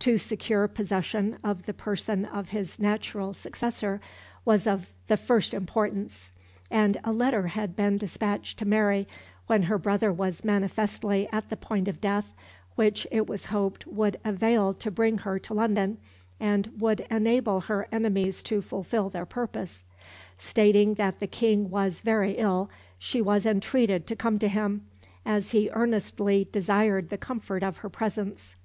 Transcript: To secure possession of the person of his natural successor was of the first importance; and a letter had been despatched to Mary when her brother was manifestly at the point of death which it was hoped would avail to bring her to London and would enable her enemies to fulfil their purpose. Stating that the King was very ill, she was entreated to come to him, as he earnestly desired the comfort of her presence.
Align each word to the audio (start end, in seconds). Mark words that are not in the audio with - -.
To 0.00 0.18
secure 0.18 0.66
possession 0.66 1.38
of 1.44 1.66
the 1.66 1.72
person 1.72 2.24
of 2.24 2.48
his 2.48 2.80
natural 2.80 3.32
successor 3.32 4.00
was 4.44 4.66
of 4.66 4.92
the 5.06 5.16
first 5.16 5.54
importance; 5.54 6.32
and 6.72 6.96
a 7.04 7.12
letter 7.12 7.46
had 7.46 7.76
been 7.76 7.96
despatched 7.96 8.58
to 8.58 8.64
Mary 8.64 9.06
when 9.46 9.62
her 9.70 9.78
brother 9.78 10.12
was 10.12 10.42
manifestly 10.42 11.28
at 11.30 11.50
the 11.50 11.56
point 11.56 11.86
of 11.86 12.00
death 12.00 12.34
which 12.74 13.06
it 13.12 13.28
was 13.28 13.44
hoped 13.46 13.86
would 13.86 14.18
avail 14.24 14.74
to 14.74 14.90
bring 14.90 15.18
her 15.18 15.38
to 15.38 15.54
London 15.54 15.98
and 16.40 16.72
would 16.80 17.06
enable 17.08 17.60
her 17.60 17.86
enemies 17.92 18.42
to 18.42 18.60
fulfil 18.60 19.08
their 19.08 19.24
purpose. 19.24 19.84
Stating 20.36 20.94
that 20.94 21.20
the 21.20 21.28
King 21.28 21.70
was 21.70 22.00
very 22.00 22.32
ill, 22.32 22.68
she 22.98 23.22
was 23.22 23.46
entreated 23.46 24.04
to 24.08 24.16
come 24.16 24.40
to 24.40 24.48
him, 24.48 24.88
as 25.24 25.52
he 25.52 25.70
earnestly 25.72 26.48
desired 26.50 27.08
the 27.08 27.16
comfort 27.16 27.62
of 27.62 27.76
her 27.76 27.88
presence. 27.88 28.56